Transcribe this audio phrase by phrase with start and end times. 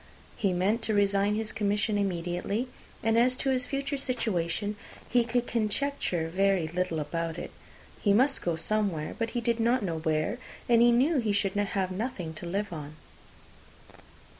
[0.35, 2.67] He meant to resign his commission immediately;
[3.03, 4.75] and as to his future situation,
[5.07, 7.51] he could conjecture very little about it.
[8.01, 11.53] He must go somewhere, but he did not know where, and he knew he should
[11.53, 12.95] have nothing to live on.